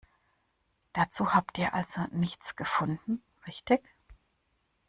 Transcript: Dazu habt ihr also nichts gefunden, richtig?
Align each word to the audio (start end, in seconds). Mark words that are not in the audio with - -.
Dazu 0.93 1.35
habt 1.35 1.59
ihr 1.59 1.75
also 1.75 2.01
nichts 2.09 2.55
gefunden, 2.55 3.21
richtig? 3.45 3.83